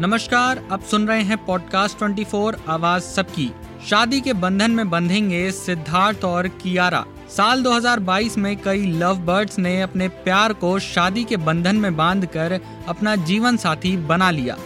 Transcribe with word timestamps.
नमस्कार, 0.00 0.68
आप 0.72 0.82
सुन 0.82 1.08
रहे 1.08 1.22
हैं 1.22 1.46
पॉडकास्ट 1.46 1.98
24 1.98 2.56
आवाज़ 2.68 3.02
सबकी। 3.02 3.52
शादी 3.90 4.20
के 4.20 4.32
बंधन 4.32 4.70
में 4.70 4.90
बंधेंगे 4.90 5.50
सिद्धार्थ 5.50 6.24
और 6.24 6.48
कियारा। 6.48 7.04
साल 7.36 7.62
2022 7.62 8.38
में 8.38 8.56
कई 8.56 8.86
लव 8.86 9.16
बर्ड्स 9.16 9.58
ने 9.58 9.82
अपने 9.82 10.08
प्यार 10.08 10.52
को 10.52 10.78
शादी 10.78 11.24
के 11.24 11.36
बंधन 11.36 11.76
में 11.76 11.96
बांधकर 11.96 12.60
अपना 12.88 13.16
जीवन 13.16 13.56
साथी 13.56 13.96
बना 13.96 14.30
लिया। 14.30 14.56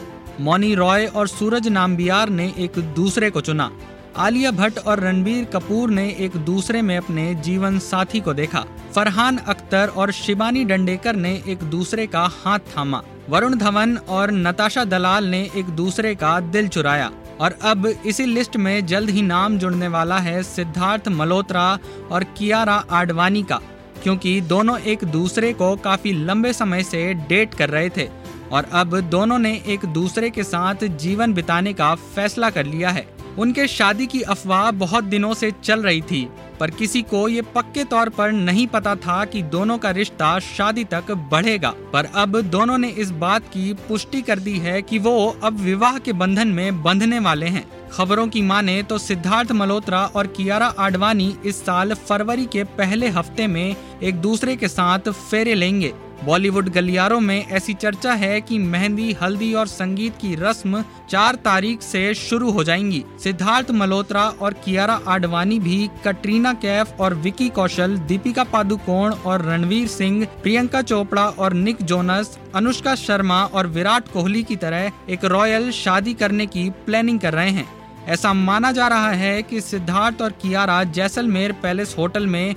मौनी 0.40 0.74
रॉय 0.74 1.06
और 1.06 1.28
सूरज 1.28 1.68
नाम्बियार 1.68 2.28
ने 2.28 2.54
एक 2.58 2.78
दूसरे 2.78 3.30
को 3.30 3.40
चुना। 3.40 3.70
आलिया 4.16 4.50
भट्ट 4.50 4.78
और 4.78 5.00
रणबीर 5.00 5.44
कपूर 5.44 5.90
ने 5.90 6.16
एक 6.18 6.36
दूसरे 6.36 6.82
में 6.82 6.98
अपने 6.98 7.34
जीवन 7.34 7.78
साथी 7.78 8.20
को 8.20 8.34
देखा। 8.34 8.64
फरहान 8.94 9.36
अख्तर 9.36 9.88
और 9.88 10.12
शिबानी 10.12 10.64
डंडेकर 10.64 11.16
ने 11.16 11.42
एक 11.46 11.58
दूसरे 11.58 12.06
का 12.06 12.30
हाथ 12.44 12.58
थामा। 12.58 13.02
वरुण 13.30 13.54
धवन 13.54 13.96
और 14.08 14.30
नताशा 14.30 14.84
दलाल 14.84 15.24
ने 15.24 15.40
एक 15.56 15.66
दूसरे 15.70 16.14
का 16.14 16.38
दिल 16.40 16.68
चुराया। 16.68 17.10
और 17.40 17.54
अब 17.62 17.86
इसी 17.86 18.24
लिस्ट 18.26 18.56
में 18.56 18.86
जल्द 18.86 19.10
ही 19.10 19.22
नाम 19.22 19.58
जुड़ने 19.58 19.88
वाला 19.88 20.18
है 20.18 20.42
सिद्धार्थ 20.42 21.08
मल्होत्रा 21.08 21.78
और 22.10 22.24
कियारा 22.38 22.74
आडवाणी 22.90 23.42
का, 23.42 23.60
क्योंकि 24.02 24.40
दोनों 24.40 24.78
एक 24.78 25.04
दूसरे 25.04 25.52
को 25.52 25.74
काफ़ी 25.76 26.12
लंबे 26.24 26.52
समय 26.52 26.82
से 26.82 27.12
डेट 27.28 27.54
कर 27.54 27.70
रहे 27.70 27.88
थे। 27.88 28.08
और 28.52 28.66
अब 28.72 29.00
दोनों 29.00 29.38
ने 29.38 29.54
एक 29.66 29.86
दूसरे 29.86 30.30
के 30.30 30.44
साथ 30.44 30.84
जीवन 30.98 31.34
बिताने 31.34 31.72
का 31.72 31.94
फैसला 31.94 32.50
कर 32.50 32.66
लिया 32.66 32.90
है। 32.90 33.06
उनके 33.38 33.66
शादी 33.68 34.06
की 34.06 34.20
अफवाह 34.22 34.70
बहुत 34.70 35.04
दिनों 35.04 35.34
से 35.34 35.50
चल 35.64 35.82
रही 35.82 36.00
थी। 36.02 36.28
पर 36.60 36.70
किसी 36.70 37.02
को 37.02 37.26
ये 37.28 37.42
पक्के 37.54 37.84
तौर 37.84 38.08
पर 38.08 38.32
नहीं 38.32 38.66
पता 38.66 38.94
था 38.96 39.24
कि 39.24 39.42
दोनों 39.42 39.78
का 39.78 39.90
रिश्ता 39.90 40.38
शादी 40.38 40.84
तक 40.84 41.10
बढ़ेगा। 41.30 41.74
पर 41.92 42.08
अब 42.14 42.40
दोनों 42.40 42.78
ने 42.78 42.88
इस 42.88 43.10
बात 43.18 43.48
की 43.52 43.72
पुष्टि 43.88 44.22
कर 44.22 44.38
दी 44.38 44.56
है 44.58 44.80
कि 44.82 44.98
वो 44.98 45.14
अब 45.42 45.58
विवाह 45.60 45.98
के 45.98 46.12
बंधन 46.12 46.48
में 46.48 46.82
बंधने 46.82 47.18
वाले 47.18 47.46
हैं। 47.46 47.64
खबरों 47.92 48.26
की 48.28 48.42
माने 48.42 48.82
तो 48.82 48.98
सिद्धार्थ 48.98 49.52
मल्होत्रा 49.52 50.04
और 50.06 50.26
कियारा 50.26 50.66
आडवाणी 50.78 51.34
इस 51.44 51.64
साल 51.66 51.94
फरवरी 51.94 52.46
के 52.46 52.64
पहले 52.78 53.08
हफ़्ते 53.08 53.46
में 53.46 53.76
एक 54.02 54.20
दूसरे 54.20 54.56
के 54.56 54.68
साथ 54.68 55.10
फेरे 55.10 55.54
लेंगे। 55.54 55.92
बॉलीवुड 56.24 56.68
गलियारों 56.68 57.20
में 57.20 57.46
ऐसी 57.48 57.74
चर्चा 57.74 58.12
है 58.12 58.40
कि 58.40 58.58
मेहंदी, 58.58 59.12
हल्दी 59.12 59.54
और 59.54 59.66
संगीत 59.66 60.14
की 60.20 60.34
रस्म 60.34 60.84
चार 61.10 61.34
तारीख 61.34 61.82
से 61.82 62.14
शुरू 62.14 62.50
हो 62.50 62.64
जाएँगी। 62.64 63.04
सिद्धार्थ 63.24 63.70
मल्होत्रा 63.70 64.22
और 64.22 64.52
कियारा 64.52 65.00
आडवाणी 65.08 65.58
भी, 65.58 65.88
कटरीना 66.04 66.52
कैफ 66.52 67.00
और 67.00 67.14
विकी 67.14 67.48
कौशल, 67.48 67.96
दीपिका 67.98 68.44
पादुकोण 68.44 69.12
और 69.12 69.44
रणवीर 69.44 69.88
सिंह, 69.88 70.24
प्रियंका 70.24 70.82
चोपड़ा 70.82 71.26
और 71.28 71.52
निक 71.52 71.82
जोनस, 71.82 72.38
अनुष्का 72.54 72.94
शर्मा 72.94 73.44
और 73.44 73.66
विराट 73.66 74.08
कोहली 74.12 74.42
की 74.42 74.56
तरह 74.56 74.92
एक 75.10 75.24
रॉयल 75.24 75.70
शादी 75.70 76.14
करने 76.14 76.46
की 76.46 76.70
प्लानिंग 76.70 77.20
कर 77.20 77.32
रहे 77.32 77.50
हैं। 77.50 77.68
ऐसा 78.06 78.32
माना 78.32 78.72
जा 78.72 78.88
रहा 78.88 79.10
है 79.10 79.42
कि 79.42 79.60
सिद्धार्थ 79.60 80.22
और 80.22 80.32
कियारा 80.32 80.84
जैसलमेर 80.84 81.52
पैलेस 81.52 81.94
होटल 81.98 82.26
में 82.26 82.54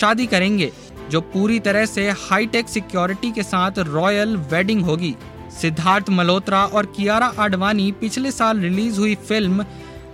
शादी 0.00 0.26
करेंगे। 0.26 0.72
जो 1.10 1.20
पूरी 1.32 1.58
तरह 1.60 1.86
से 1.86 2.08
हाईटेक 2.20 2.68
सिक्योरिटी 2.68 3.30
के 3.32 3.42
साथ 3.42 3.78
रॉयल 3.78 4.36
वेडिंग 4.52 4.84
होगी। 4.84 5.14
सिद्धार्थ 5.60 6.10
मल्होत्रा 6.10 6.64
और 6.66 6.86
कियारा 6.86 7.32
आडवाणी 7.38 7.90
पिछले 7.92 8.30
साल 8.30 8.60
रिलीज़ 8.60 8.98
हुई 9.00 9.14
फ़िल्म 9.28 9.64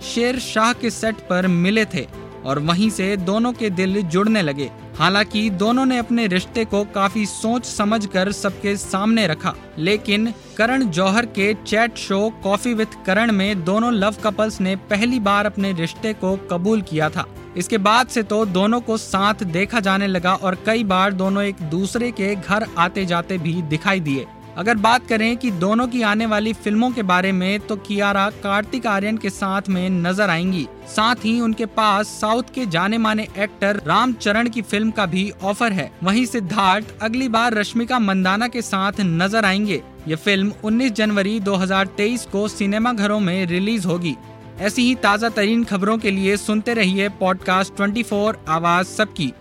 शेर 0.03 0.39
शाह 0.39 0.73
के 0.73 0.89
सेट 0.89 1.15
पर 1.29 1.47
मिले 1.47 1.85
थे 1.85 2.07
और 2.45 2.59
वहीं 2.59 2.89
से 2.89 3.15
दोनों 3.17 3.53
के 3.53 3.69
दिल 3.69 4.01
जुड़ने 4.03 4.41
लगे। 4.41 4.69
हालाँकि 4.97 5.49
दोनों 5.49 5.85
ने 5.85 5.97
अपने 5.97 6.25
रिश्ते 6.27 6.63
को 6.65 6.83
काफ़ी 6.85 7.25
सोच 7.25 7.65
समझकर 7.65 8.31
सबके 8.31 8.75
सामने 8.77 9.25
रखा। 9.27 9.53
लेकिन 9.77 10.33
करण 10.57 10.83
जौहर 10.89 11.25
के 11.25 11.53
chat 11.65 11.97
show 11.97 12.29
coffee 12.43 12.73
with 12.73 13.03
Karan 13.05 13.31
में 13.31 13.63
दोनों 13.63 13.93
लव 13.93 14.15
कपल्स 14.23 14.59
ने 14.61 14.75
पहली 14.89 15.19
बार 15.19 15.45
अपने 15.45 15.71
रिश्ते 15.73 16.13
को 16.13 16.35
कबूल 16.51 16.81
किया 16.81 17.09
था। 17.09 17.25
इसके 17.57 17.77
बाद 17.77 18.07
से 18.07 18.23
तो 18.23 18.45
दोनों 18.45 18.81
को 18.81 18.97
साथ 18.97 19.43
देखा 19.43 19.79
जाने 19.79 20.07
लगा 20.07 20.33
और 20.33 20.57
कई 20.65 20.83
बार 20.83 21.13
दोनों 21.13 21.43
एक 21.43 21.61
दूसरे 21.61 22.11
के 22.11 22.35
घर 22.35 22.65
आते 22.77 23.05
जाते 23.05 23.37
भी 23.37 23.61
दिखाई 23.61 23.99
दिए। 23.99 24.25
अगर 24.57 24.75
बात 24.75 25.07
करें 25.07 25.35
कि 25.37 25.51
दोनों 25.51 25.87
की 25.87 26.01
आने 26.01 26.25
वाली 26.25 26.51
फ़िल्मों 26.53 26.89
के 26.91 27.03
बारे 27.03 27.31
में 27.31 27.59
तो 27.59 27.75
कियारा 27.75 28.29
कार्तिक 28.43 28.87
आर्यन 28.87 29.17
के 29.17 29.29
साथ 29.29 29.69
में 29.69 29.89
नज़र 29.89 30.29
आएँगी। 30.29 30.67
साथ 30.87 31.25
ही 31.25 31.39
उनके 31.41 31.65
पास 31.65 32.07
साउथ 32.21 32.53
के 32.55 32.65
जाने 32.65 32.97
माने 32.97 33.27
एक्टर 33.37 33.81
रामचरण 33.87 34.49
की 34.49 34.61
फ़िल्म 34.61 34.91
का 34.91 35.05
भी 35.05 35.31
ऑफ़र 35.43 35.71
है। 35.71 35.91
वहीं 36.03 36.25
सिद्धार्थ 36.25 36.93
अगली 37.01 37.27
बार 37.27 37.53
रश्मिका 37.53 37.99
मंदाना 37.99 38.47
के 38.47 38.61
साथ 38.61 39.01
नज़र 39.01 39.45
आएँगे। 39.45 39.81
ये 40.07 40.15
फ़िल्म 40.15 40.53
19 40.63 40.91
जनवरी 40.91 41.39
2023 41.39 42.25
को 42.25 42.47
सिनेमा 42.47 42.93
घरों 42.93 43.19
में 43.19 43.45
रिलीज़ 43.45 43.87
होगी। 43.87 44.15
ऐसी 44.59 44.81
ही 44.81 44.95
ताज़ा 44.95 45.29
तरीन 45.29 45.63
खबरों 45.63 45.97
के 45.97 46.11
लिए 46.11 46.37
सुनते 46.37 46.73
रहिए 46.73 47.09
पॉडकास्ट 47.09 47.73
24 47.73 48.35
आवाज़ 48.47 48.87
सबकी। 48.87 49.33